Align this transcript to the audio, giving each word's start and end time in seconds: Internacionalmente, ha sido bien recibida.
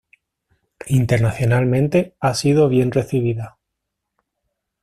Internacionalmente, 0.87 2.15
ha 2.21 2.33
sido 2.33 2.67
bien 2.69 2.91
recibida. 2.91 3.59